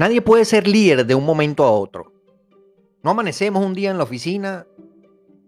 Nadie 0.00 0.22
puede 0.22 0.46
ser 0.46 0.66
líder 0.66 1.04
de 1.04 1.14
un 1.14 1.26
momento 1.26 1.62
a 1.62 1.72
otro. 1.72 2.10
No 3.02 3.10
amanecemos 3.10 3.62
un 3.62 3.74
día 3.74 3.90
en 3.90 3.98
la 3.98 4.04
oficina 4.04 4.66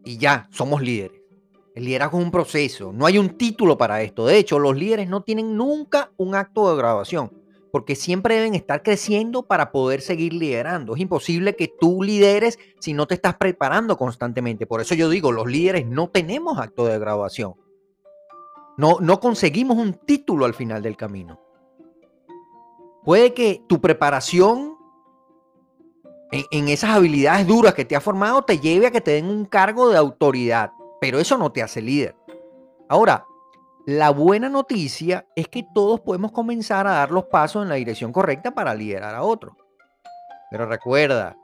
y 0.04 0.18
ya 0.18 0.46
somos 0.52 0.82
líderes. 0.82 1.22
El 1.74 1.86
liderazgo 1.86 2.18
es 2.18 2.24
un 2.26 2.30
proceso, 2.30 2.92
no 2.92 3.06
hay 3.06 3.16
un 3.16 3.38
título 3.38 3.78
para 3.78 4.02
esto. 4.02 4.26
De 4.26 4.36
hecho, 4.36 4.58
los 4.58 4.76
líderes 4.76 5.08
no 5.08 5.22
tienen 5.22 5.56
nunca 5.56 6.12
un 6.18 6.34
acto 6.34 6.70
de 6.70 6.76
graduación, 6.76 7.32
porque 7.72 7.96
siempre 7.96 8.34
deben 8.34 8.54
estar 8.54 8.82
creciendo 8.82 9.44
para 9.44 9.72
poder 9.72 10.02
seguir 10.02 10.34
liderando. 10.34 10.96
Es 10.96 11.00
imposible 11.00 11.56
que 11.56 11.72
tú 11.80 12.02
lideres 12.02 12.58
si 12.78 12.92
no 12.92 13.06
te 13.06 13.14
estás 13.14 13.36
preparando 13.36 13.96
constantemente. 13.96 14.66
Por 14.66 14.82
eso 14.82 14.94
yo 14.94 15.08
digo, 15.08 15.32
los 15.32 15.50
líderes 15.50 15.86
no 15.86 16.10
tenemos 16.10 16.58
acto 16.58 16.84
de 16.84 16.98
graduación. 16.98 17.54
No, 18.76 18.98
no 19.00 19.18
conseguimos 19.18 19.78
un 19.78 19.94
título 19.94 20.44
al 20.44 20.52
final 20.52 20.82
del 20.82 20.98
camino. 20.98 21.41
Puede 23.04 23.34
que 23.34 23.62
tu 23.68 23.80
preparación 23.80 24.76
en, 26.30 26.68
esas 26.68 26.90
habilidades 26.90 27.46
duras 27.46 27.74
que 27.74 27.84
te 27.84 27.96
ha 27.96 28.00
formado 28.00 28.42
te 28.42 28.58
lleve 28.58 28.86
a 28.86 28.90
que 28.90 29.00
te 29.00 29.12
den 29.12 29.26
un 29.26 29.44
cargo 29.44 29.90
de 29.90 29.98
autoridad 29.98 30.72
pero 31.02 31.18
eso 31.18 31.36
no 31.36 31.50
te 31.50 31.64
hace 31.64 31.82
líder. 31.82 32.14
Ahora, 32.88 33.26
la 33.86 34.10
buena 34.10 34.48
noticia 34.48 35.26
es 35.34 35.48
que 35.48 35.66
todos 35.74 35.98
podemos 35.98 36.30
comenzar 36.30 36.86
a 36.86 36.92
dar 36.92 37.10
los 37.10 37.24
pasos 37.24 37.64
en 37.64 37.70
la 37.70 37.74
dirección 37.74 38.12
correcta 38.12 38.52
para 38.52 38.72
liderar 38.72 39.12
a 39.16 39.24
otros. 39.24 39.56
Pero 40.48 40.64
recuerda, 40.66 41.36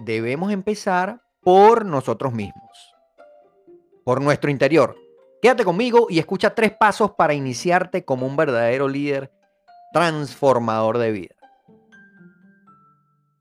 debemos 0.00 0.50
empezar 0.50 1.22
por 1.40 1.86
nosotros 1.86 2.32
mismos, 2.32 2.96
por 4.02 4.20
nuestro 4.20 4.50
interior. 4.50 4.96
Quédate 5.40 5.64
conmigo 5.64 6.08
y 6.10 6.18
escucha 6.18 6.52
tres 6.52 6.72
pasos 6.72 7.12
para 7.12 7.32
iniciarte 7.32 8.04
como 8.04 8.26
un 8.26 8.34
verdadero 8.34 8.88
líder 8.88 9.30
transformador 9.92 10.98
de 10.98 11.12
vida. 11.12 11.34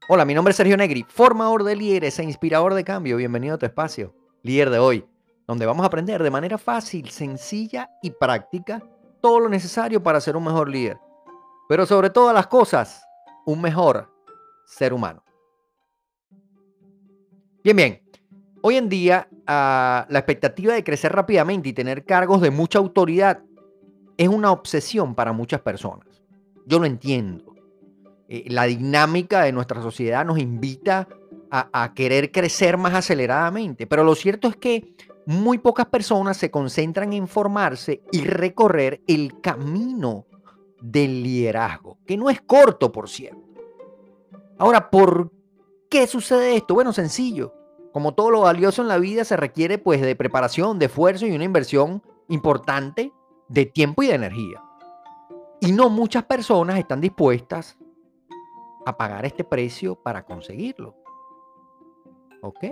Hola, 0.08 0.25
mi 0.25 0.33
nombre 0.33 0.52
es 0.52 0.58
Sergio 0.58 0.78
Negri, 0.78 1.06
formador 1.08 1.64
de 1.64 1.75
líderes 1.75 2.17
e 2.19 2.23
inspirador 2.23 2.73
de 2.73 2.83
cambio. 2.83 3.17
Bienvenido 3.17 3.56
a 3.56 3.58
tu 3.58 3.66
espacio, 3.66 4.16
líder 4.44 4.69
de 4.69 4.80
hoy 4.80 5.06
donde 5.50 5.66
vamos 5.66 5.83
a 5.83 5.88
aprender 5.88 6.22
de 6.22 6.30
manera 6.30 6.59
fácil, 6.59 7.09
sencilla 7.09 7.89
y 8.03 8.11
práctica 8.11 8.83
todo 9.19 9.39
lo 9.39 9.50
necesario 9.50 10.03
para 10.03 10.22
ser 10.22 10.38
un 10.38 10.44
mejor 10.44 10.69
líder. 10.69 11.00
Pero 11.67 11.88
sobre 11.88 12.11
todas 12.11 12.36
las 12.36 12.45
cosas, 12.45 13.03
un 13.47 13.59
mejor 13.59 14.13
ser 14.67 14.94
humano. 14.94 15.23
Bien, 17.63 17.75
bien. 17.75 18.03
Hoy 18.61 18.75
en 18.75 18.89
día, 18.89 19.28
ah, 19.47 20.06
la 20.08 20.19
expectativa 20.19 20.75
de 20.75 20.84
crecer 20.84 21.13
rápidamente 21.13 21.69
y 21.69 21.73
tener 21.73 22.06
cargos 22.06 22.41
de 22.41 22.52
mucha 22.52 22.78
autoridad 22.78 23.41
es 24.17 24.28
una 24.28 24.52
obsesión 24.52 25.16
para 25.16 25.34
muchas 25.34 25.61
personas. 25.61 26.09
Yo 26.70 26.80
lo 26.80 26.86
entiendo. 26.86 27.56
Eh, 28.28 28.45
la 28.48 28.66
dinámica 28.66 29.42
de 29.42 29.52
nuestra 29.52 29.81
sociedad 29.81 30.23
nos 30.23 30.38
invita 30.38 31.08
a 31.52 31.95
querer 31.95 32.31
crecer 32.31 32.78
más 32.78 32.94
aceleradamente, 32.94 33.88
pero 33.88 34.03
lo 34.03 34.14
cierto 34.14 34.48
es 34.48 34.56
que 34.56 34.94
muy 35.25 35.58
pocas 35.58 35.88
personas 35.88 36.38
se 36.38 36.52
concentran 36.52 37.12
en 37.14 37.28
formarse 37.28 38.03
y 38.12 38.22
recorrer 38.22 39.02
el 39.08 39.42
camino 39.42 40.28
del 40.80 41.23
liderazgo, 41.23 41.97
que 42.06 42.17
no 42.17 42.30
es 42.30 42.40
corto, 42.42 42.92
por 42.92 43.09
cierto. 43.09 43.42
Ahora, 44.59 44.92
¿por 44.92 45.31
qué 45.90 46.06
sucede 46.06 46.56
esto? 46.56 46.75
Bueno, 46.75 46.94
sencillo. 46.94 47.56
Como 47.94 48.14
todo 48.14 48.30
lo 48.30 48.42
valioso 48.42 48.84
en 48.84 48.88
la 48.88 49.00
vida 49.00 49.23
se 49.23 49.38
requiere 49.38 49.80
pues 49.80 50.02
de 50.02 50.16
preparación, 50.16 50.78
de 50.78 50.86
esfuerzo 50.86 51.25
y 51.25 51.31
una 51.31 51.45
inversión 51.45 52.03
importante 52.28 53.12
de 53.47 53.66
tiempo 53.66 54.03
y 54.03 54.08
de 54.08 54.14
energía. 54.14 54.62
Y 55.62 55.72
no 55.72 55.90
muchas 55.90 56.24
personas 56.24 56.80
están 56.80 57.02
dispuestas 57.02 57.78
a 58.86 58.98
pagar 58.98 59.26
este 59.26 59.44
precio 59.44 59.96
para 59.96 60.24
conseguirlo. 60.24 60.96
¿Ok? 62.42 62.66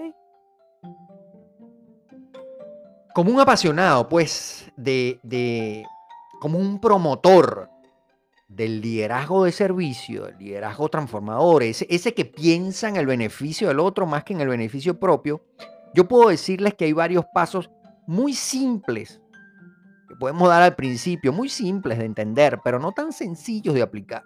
como 3.17 3.31
un 3.31 3.39
apasionado, 3.39 4.07
pues, 4.07 4.71
de, 4.77 5.83
como 6.39 6.59
un 6.59 6.79
promotor 6.79 7.67
del 8.47 8.79
liderazgo 8.79 9.45
de 9.45 9.51
servicio, 9.51 10.25
del 10.25 10.37
liderazgo 10.37 10.87
transformador, 10.87 11.63
ese, 11.63 11.87
ese 11.89 12.13
que 12.13 12.25
piensa 12.25 12.87
en 12.87 12.95
el 12.95 13.07
beneficio 13.07 13.69
del 13.69 13.79
otro 13.79 14.05
más 14.05 14.23
que 14.23 14.33
en 14.33 14.41
el 14.41 14.49
beneficio 14.49 14.99
propio, 14.99 15.41
yo 15.95 16.07
puedo 16.07 16.29
decirles 16.29 16.75
que 16.75 16.85
hay 16.85 16.93
varios 16.93 17.25
pasos 17.33 17.71
muy 18.05 18.35
simples 18.35 19.19
que 20.07 20.15
podemos 20.15 20.47
dar 20.49 20.61
al 20.61 20.75
principio, 20.75 21.33
muy 21.33 21.49
simples 21.49 21.97
de 21.97 22.05
entender, 22.05 22.59
pero 22.63 22.79
no 22.79 22.91
tan 22.91 23.11
sencillos 23.11 23.73
de 23.73 23.81
aplicar. 23.81 24.23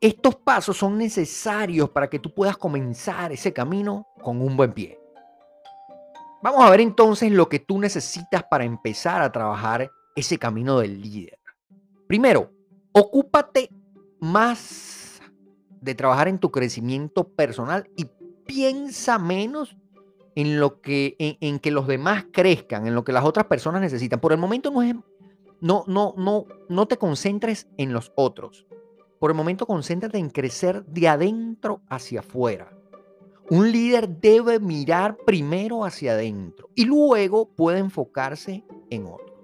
Estos 0.00 0.36
pasos 0.36 0.76
son 0.76 0.98
necesarios 0.98 1.90
para 1.90 2.08
que 2.08 2.18
tú 2.18 2.32
puedas 2.32 2.56
comenzar 2.56 3.32
ese 3.32 3.52
camino 3.52 4.06
con 4.22 4.40
un 4.40 4.56
buen 4.56 4.72
pie. 4.72 4.98
Vamos 6.42 6.62
a 6.62 6.70
ver 6.70 6.80
entonces 6.80 7.32
lo 7.32 7.48
que 7.48 7.58
tú 7.58 7.78
necesitas 7.78 8.44
para 8.44 8.64
empezar 8.64 9.22
a 9.22 9.32
trabajar 9.32 9.90
ese 10.14 10.38
camino 10.38 10.78
del 10.78 11.00
líder. 11.00 11.38
Primero, 12.06 12.50
ocúpate 12.92 13.70
más 14.20 15.22
de 15.80 15.94
trabajar 15.94 16.28
en 16.28 16.38
tu 16.38 16.50
crecimiento 16.50 17.28
personal 17.28 17.88
y 17.96 18.06
piensa 18.46 19.18
menos 19.18 19.76
en 20.36 20.58
lo 20.58 20.80
que 20.80 21.16
en, 21.18 21.58
que 21.58 21.70
los 21.70 21.86
demás 21.86 22.26
crezcan, 22.32 22.86
en 22.86 22.94
lo 22.94 23.04
que 23.04 23.12
las 23.12 23.24
otras 23.24 23.46
personas 23.46 23.80
necesitan. 23.80 24.20
Por 24.20 24.32
el 24.32 24.38
momento 24.38 24.70
no 24.70 24.82
es 24.82 24.94
no 25.60 25.84
no 25.86 26.14
no 26.16 26.46
no 26.68 26.86
te 26.86 26.96
concentres 26.96 27.68
en 27.76 27.92
los 27.92 28.12
otros. 28.16 28.66
Por 29.18 29.30
el 29.30 29.36
momento 29.36 29.66
concéntrate 29.66 30.18
en 30.18 30.30
crecer 30.30 30.84
de 30.86 31.08
adentro 31.08 31.82
hacia 31.88 32.20
afuera. 32.20 32.72
Un 33.50 33.70
líder 33.70 34.08
debe 34.08 34.58
mirar 34.58 35.16
primero 35.18 35.84
hacia 35.84 36.12
adentro 36.12 36.70
y 36.74 36.86
luego 36.86 37.50
puede 37.50 37.78
enfocarse 37.78 38.64
en 38.90 39.06
otro. 39.06 39.34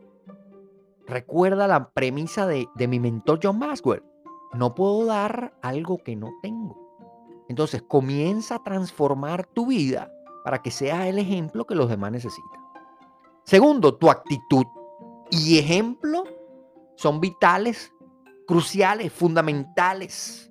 Recuerda 1.07 1.67
la 1.67 1.91
premisa 1.91 2.47
de, 2.47 2.69
mi 2.89 3.01
mentor 3.01 3.41
John 3.43 3.59
Maxwell. 3.59 4.03
No 4.55 4.75
puedo 4.75 5.05
dar 5.07 5.53
algo 5.61 5.99
que 5.99 6.17
no 6.17 6.31
tengo. 6.41 6.79
Entonces 7.49 7.83
comienza 7.83 8.57
a 8.57 8.63
transformar 8.63 9.45
tu 9.47 9.67
vida 9.67 10.11
para 10.45 10.63
que 10.63 10.71
seas 10.71 11.07
el 11.07 11.19
ejemplo 11.19 11.67
que 11.67 11.75
los 11.75 11.89
demás 11.89 12.13
necesitan. 12.13 12.61
Segundo, 13.45 13.97
tu 13.97 14.11
actitud 14.11 14.65
y 15.31 15.59
ejemplo 15.59 16.25
son 16.97 17.21
vitales, 17.21 17.93
cruciales, 18.47 19.13
fundamentales 19.13 20.51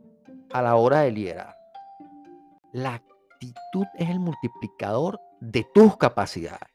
a 0.51 0.61
la 0.61 0.75
hora 0.75 1.01
de 1.01 1.11
liderar. 1.11 1.55
La 2.73 2.95
actitud 2.95 3.85
es 3.95 4.09
el 4.09 4.19
multiplicador 4.19 5.19
de 5.39 5.65
tus 5.73 5.97
capacidades. 5.97 6.69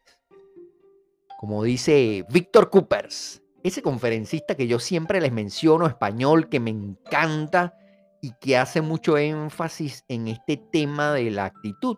Como 1.39 1.63
dice 1.63 2.25
Víctor 2.31 2.71
Coopers, 2.71 3.43
ese 3.63 3.83
conferencista 3.83 4.55
que 4.55 4.67
yo 4.67 4.79
siempre 4.79 5.21
les 5.21 5.33
menciono, 5.33 5.87
español, 5.87 6.49
que 6.49 6.61
me 6.61 6.71
encanta 6.71 7.75
y 8.21 8.33
que 8.41 8.57
hace 8.57 8.81
mucho 8.81 9.19
énfasis 9.19 10.05
en 10.09 10.29
este 10.29 10.57
tema 10.57 11.13
de 11.13 11.31
la 11.31 11.47
actitud. 11.47 11.97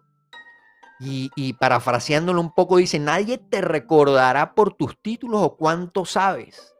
Y, 0.98 1.52
parafraseándolo 1.54 2.40
un 2.40 2.52
poco, 2.52 2.78
dice, 2.78 2.98
nadie 2.98 3.38
te 3.38 3.60
recordará 3.60 4.54
por 4.54 4.72
tus 4.74 4.96
títulos 5.00 5.42
o 5.42 5.56
cuánto 5.56 6.04
sabes. 6.04 6.74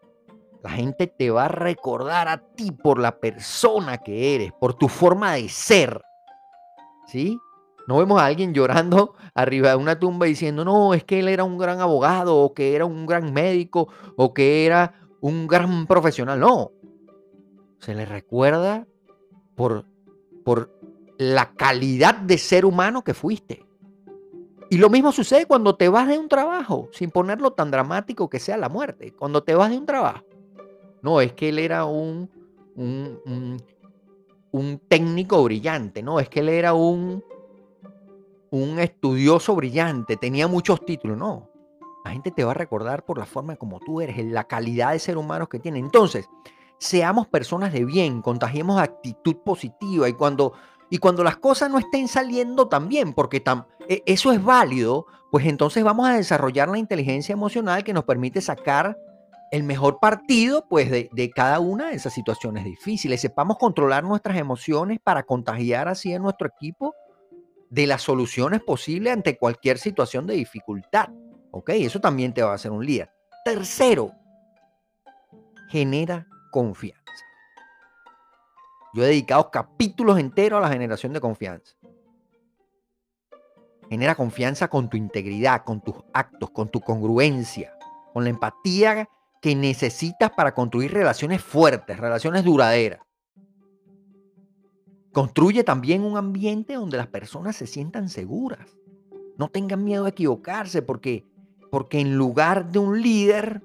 La 0.63 0.71
gente 0.71 1.07
te 1.07 1.31
va 1.31 1.45
a 1.45 1.49
recordar 1.49 2.29
a 2.29 2.39
ti 2.39 2.73
por 2.73 2.99
la 2.99 3.21
persona 3.21 3.99
que 3.99 4.35
eres, 4.35 4.53
por 4.59 4.75
tu 4.75 4.89
forma 4.89 5.35
de 5.35 5.49
ser. 5.49 6.03
¿Sí? 7.07 7.39
No 7.87 7.99
vemos 7.99 8.21
a 8.21 8.25
alguien 8.25 8.55
llorando 8.55 9.15
arriba 9.35 9.71
de 9.71 9.77
una 9.77 9.99
tumba 9.99 10.27
diciendo, 10.27 10.65
no, 10.65 10.95
es 10.95 11.05
que 11.05 11.21
él 11.21 11.29
era 11.29 11.45
un 11.45 11.59
gran 11.59 11.81
abogado, 11.81 12.37
o 12.39 12.55
que 12.55 12.75
era 12.75 12.87
un 12.87 13.07
gran 13.07 13.33
médico, 13.33 13.89
o 14.17 14.33
que 14.33 14.65
era 14.65 14.95
un 15.21 15.47
gran 15.47 15.87
profesional. 15.87 16.41
No. 16.41 16.73
Se 17.81 17.95
le 17.95 18.07
recuerda 18.07 18.87
por, 19.55 19.85
por 20.43 20.73
la 21.19 21.53
calidad 21.53 22.15
de 22.15 22.39
ser 22.39 22.65
humano 22.65 23.05
que 23.05 23.15
fuiste. 23.15 23.66
Y 24.71 24.79
lo 24.79 24.91
mismo 24.91 25.13
sucede 25.13 25.47
cuando 25.47 25.77
te 25.77 25.89
vas 25.89 26.09
de 26.09 26.19
un 26.19 26.29
trabajo, 26.29 26.89
sin 26.93 27.11
ponerlo 27.11 27.53
tan 27.53 27.71
dramático 27.71 28.29
que 28.29 28.41
sea 28.41 28.57
la 28.57 28.69
muerte. 28.69 29.13
Cuando 29.13 29.43
te 29.43 29.55
vas 29.55 29.71
de 29.71 29.79
un 29.79 29.87
trabajo. 29.87 30.25
No, 31.03 31.21
es 31.21 31.33
que 31.35 31.51
él 31.51 31.59
era 31.59 31.85
un, 31.85 32.29
un, 32.75 33.63
un, 34.51 34.79
técnico 34.89 35.43
brillante. 35.45 36.03
No, 36.03 36.19
es 36.19 36.29
que 36.29 36.41
él 36.41 36.49
era 36.49 36.75
un 36.75 37.23
un 38.51 38.79
estudioso 38.79 39.55
brillante, 39.55 40.17
tenía 40.17 40.49
muchos 40.49 40.85
títulos, 40.85 41.17
no. 41.17 41.51
La 42.05 42.13
gente 42.13 42.31
te 42.31 42.45
va 42.45 42.53
a 42.53 42.55
recordar 42.55 43.05
por 43.05 43.19
la 43.19 43.27
forma 43.27 43.57
como 43.57 43.81
tú 43.81 44.01
eres, 44.01 44.25
la 44.25 44.45
calidad 44.45 44.93
de 44.93 44.99
ser 44.99 45.19
humano 45.19 45.49
que 45.49 45.59
tiene. 45.59 45.81
Entonces, 45.81 46.29
seamos 46.79 47.27
personas 47.27 47.73
de 47.73 47.85
bien, 47.85 48.23
contagiemos 48.23 48.81
actitud 48.81 49.37
positiva 49.45 50.09
y 50.09 50.13
cuando, 50.13 50.53
y 50.91 50.99
cuando 50.99 51.25
las 51.25 51.37
cosas 51.37 51.71
no 51.71 51.79
estén 51.79 52.09
saliendo 52.09 52.69
tan 52.69 52.89
bien, 52.89 53.13
porque 53.13 53.43
e, 53.89 54.03
eso 54.07 54.33
es 54.33 54.43
válido, 54.43 55.07
pues 55.31 55.47
entonces 55.47 55.83
vamos 55.83 56.09
a 56.09 56.17
desarrollar 56.17 56.69
la 56.69 56.79
inteligencia 56.79 57.33
emocional 57.33 57.85
que 57.85 57.93
nos 57.93 58.05
permite 58.05 58.41
sacar 58.41 58.97
el 59.51 59.63
mejor 59.63 59.99
partido 60.01 60.67
pues 60.69 60.91
de, 60.91 61.31
cada 61.35 61.61
una 61.61 61.89
de 61.89 61.97
esas 61.97 62.13
situaciones 62.13 62.65
difíciles. 62.65 63.21
Sepamos 63.21 63.59
controlar 63.59 64.05
nuestras 64.05 64.37
emociones 64.37 64.99
para 65.03 65.23
contagiar 65.23 65.89
así 65.89 66.13
a 66.13 66.19
nuestro 66.19 66.49
equipo 66.49 66.95
de 67.71 67.87
las 67.87 68.03
soluciones 68.03 68.61
posibles 68.63 69.13
ante 69.13 69.37
cualquier 69.37 69.79
situación 69.79 70.27
de 70.27 70.35
dificultad. 70.35 71.09
Eso 71.69 72.01
también 72.01 72.35
te 72.35 72.43
va 72.43 72.53
a 72.53 72.55
hacer 72.55 72.71
un 72.71 72.85
líder. 72.85 73.11
Tercero, 73.45 74.13
genera 75.71 76.27
confianza. 76.51 76.96
Yo 78.97 79.05
he 79.05 79.09
dedicado 79.09 79.51
capítulos 79.51 80.19
enteros 80.19 80.57
a 80.57 80.63
la 80.63 80.73
generación 80.73 81.13
de 81.13 81.21
confianza. 81.21 81.75
Genera 83.91 84.15
confianza 84.15 84.69
con 84.69 84.89
tu 84.89 84.97
integridad, 84.97 85.65
con 85.65 85.83
tus 85.83 85.97
actos, 86.15 86.49
con 86.49 86.71
tu 86.71 86.81
congruencia, 86.81 87.77
con 88.15 88.25
la 88.25 88.31
empatía 88.31 89.07
que 89.43 89.55
necesitas 89.55 90.31
para 90.31 90.55
construir 90.55 90.95
relaciones 90.95 91.43
fuertes, 91.43 91.99
relaciones 91.99 92.43
duraderas. 92.43 93.01
Construye 95.13 95.63
también 95.63 96.03
un 96.03 96.17
ambiente 96.17 96.73
donde 96.73 96.97
las 96.97 97.09
personas 97.09 97.55
se 97.55 97.67
sientan 97.67 98.09
seguras. 98.09 98.79
No 99.37 99.49
tengan 99.51 99.85
miedo 99.85 100.05
de 100.05 100.11
equivocarse 100.11 100.81
porque, 100.81 101.27
porque 101.71 102.01
en 102.01 102.17
lugar 102.17 102.73
de 102.73 102.79
un 102.79 103.03
líder, 103.03 103.63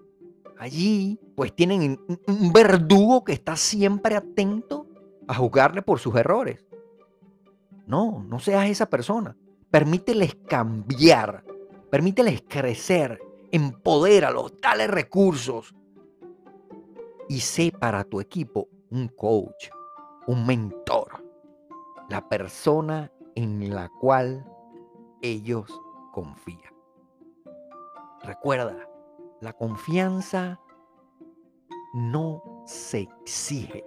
allí 0.60 1.22
pues 1.38 1.56
tienen 1.56 2.02
un 2.28 2.52
verdugo 2.52 3.24
que 3.24 3.32
está 3.32 3.56
siempre 3.56 4.18
atento 4.18 4.81
a 5.32 5.36
juzgarle 5.36 5.82
por 5.82 6.00
sus 6.00 6.16
errores. 6.16 6.66
No, 7.86 8.24
no 8.28 8.40
seas 8.40 8.70
esa 8.70 8.88
persona. 8.88 9.36
Permíteles 9.70 10.36
cambiar, 10.48 11.44
permíteles 11.90 12.44
crecer, 12.48 13.20
empodéralos, 13.52 14.54
dale 14.62 14.88
recursos 14.88 15.74
y 17.30 17.40
sé 17.40 17.72
para 17.78 18.04
tu 18.04 18.20
equipo 18.20 18.68
un 18.90 19.08
coach, 19.08 19.70
un 20.28 20.46
mentor 20.46 21.32
la 22.12 22.28
persona 22.28 23.10
en 23.36 23.74
la 23.74 23.88
cual 23.88 24.46
ellos 25.22 25.72
confían. 26.12 26.76
Recuerda, 28.22 28.86
la 29.40 29.54
confianza 29.54 30.60
no 31.94 32.44
se 32.66 33.08
exige. 33.22 33.86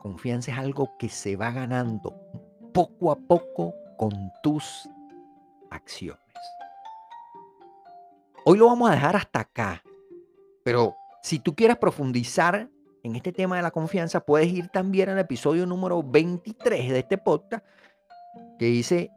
Confianza 0.00 0.52
es 0.52 0.58
algo 0.58 0.96
que 0.98 1.10
se 1.10 1.36
va 1.36 1.50
ganando 1.50 2.18
poco 2.72 3.12
a 3.12 3.16
poco 3.16 3.74
con 3.98 4.12
tus 4.42 4.88
acciones. 5.70 6.18
Hoy 8.46 8.56
lo 8.56 8.66
vamos 8.66 8.88
a 8.88 8.94
dejar 8.94 9.14
hasta 9.16 9.40
acá, 9.40 9.82
pero 10.64 10.94
si 11.22 11.38
tú 11.38 11.54
quieres 11.54 11.76
profundizar 11.76 12.70
en 13.02 13.14
este 13.14 13.30
tema 13.30 13.56
de 13.56 13.62
la 13.62 13.70
confianza, 13.70 14.20
puedes 14.20 14.48
ir 14.48 14.68
también 14.68 15.10
al 15.10 15.18
episodio 15.18 15.66
número 15.66 16.02
23 16.02 16.92
de 16.92 16.98
este 16.98 17.18
podcast 17.18 17.62
que 18.58 18.64
dice 18.64 19.10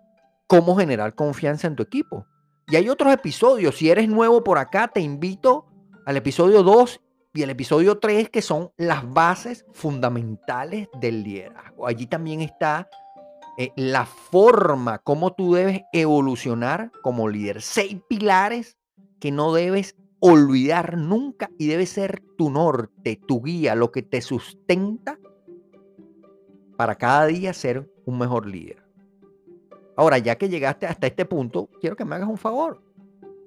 cómo 0.47 0.75
generar 0.75 1.15
confianza 1.15 1.67
en 1.67 1.77
tu 1.77 1.83
equipo. 1.83 2.25
Y 2.67 2.75
hay 2.75 2.89
otros 2.89 3.13
episodios. 3.13 3.77
Si 3.77 3.89
eres 3.89 4.09
nuevo 4.09 4.43
por 4.43 4.57
acá, 4.57 4.89
te 4.89 4.99
invito 4.99 5.65
al 6.05 6.17
episodio 6.17 6.61
2 6.61 6.99
y 7.33 7.41
el 7.41 7.49
episodio 7.49 7.97
3, 7.97 8.29
que 8.29 8.43
son 8.43 8.71
las 8.77 9.11
bases 9.11 9.65
fundamentales 9.73 10.87
del 10.99 11.23
liderazgo. 11.23 11.87
Allí 11.87 12.05
también 12.05 12.41
está 12.41 12.87
eh, 13.57 13.71
la 13.75 14.05
forma, 14.05 14.99
cómo 14.99 15.33
tú 15.33 15.55
debes 15.55 15.81
evolucionar 15.93 16.91
como 17.01 17.27
líder. 17.27 17.63
Seis 17.63 17.97
pilares 18.07 18.77
que 19.19 19.31
no 19.31 19.51
debes 19.51 19.95
olvidar 20.19 20.95
nunca 20.95 21.49
y 21.57 21.67
debe 21.67 21.87
ser 21.87 22.21
tu 22.37 22.51
norte, 22.51 23.19
tu 23.27 23.41
guía, 23.41 23.73
lo 23.73 23.91
que 23.91 24.03
te 24.03 24.21
sustenta 24.21 25.17
para 26.77 26.95
cada 26.95 27.25
día 27.25 27.51
ser 27.53 27.91
un 28.05 28.19
mejor 28.19 28.45
líder. 28.45 28.83
Ahora, 29.95 30.19
ya 30.19 30.37
que 30.37 30.49
llegaste 30.49 30.85
hasta 30.85 31.07
este 31.07 31.25
punto, 31.25 31.67
quiero 31.81 31.95
que 31.95 32.05
me 32.05 32.15
hagas 32.15 32.29
un 32.29 32.37
favor. 32.37 32.82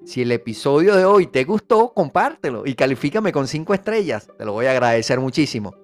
Si 0.06 0.22
el 0.22 0.30
episodio 0.30 0.94
de 0.94 1.04
hoy 1.04 1.26
te 1.26 1.42
gustó, 1.42 1.92
compártelo 1.92 2.62
y 2.64 2.76
califícame 2.76 3.32
con 3.32 3.48
cinco 3.48 3.74
estrellas. 3.74 4.28
Te 4.38 4.44
lo 4.44 4.52
voy 4.52 4.66
a 4.66 4.70
agradecer 4.70 5.18
muchísimo. 5.18 5.74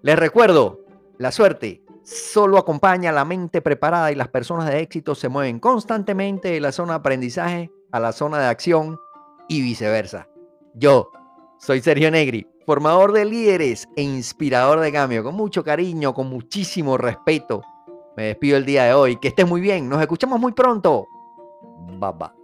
Les 0.00 0.18
recuerdo, 0.18 0.80
la 1.18 1.30
suerte 1.30 1.82
solo 2.02 2.56
acompaña 2.56 3.10
a 3.10 3.12
la 3.12 3.26
mente 3.26 3.60
preparada 3.60 4.10
y 4.10 4.14
las 4.14 4.28
personas 4.28 4.70
de 4.70 4.80
éxito 4.80 5.14
se 5.14 5.28
mueven 5.28 5.60
constantemente 5.60 6.48
de 6.48 6.60
la 6.60 6.72
zona 6.72 6.94
de 6.94 6.98
aprendizaje 7.00 7.70
a 7.92 8.00
la 8.00 8.12
zona 8.12 8.38
de 8.38 8.46
acción 8.46 8.98
y 9.46 9.60
viceversa. 9.60 10.26
Yo 10.72 11.10
soy 11.58 11.82
Sergio 11.82 12.10
Negri, 12.10 12.46
formador 12.64 13.12
de 13.12 13.26
líderes 13.26 13.86
e 13.94 14.00
inspirador 14.00 14.80
de 14.80 14.90
cambio, 14.90 15.22
con 15.22 15.34
mucho 15.34 15.62
cariño, 15.62 16.14
con 16.14 16.30
muchísimo 16.30 16.96
respeto. 16.96 17.60
Me 18.16 18.24
despido 18.24 18.56
el 18.56 18.64
día 18.64 18.84
de 18.84 18.94
hoy. 18.94 19.16
Que 19.16 19.28
estés 19.28 19.46
muy 19.46 19.60
bien. 19.60 19.86
Nos 19.86 20.00
escuchamos 20.00 20.40
muy 20.40 20.52
pronto. 20.52 21.06
Bye 22.00 22.12
bye. 22.18 22.43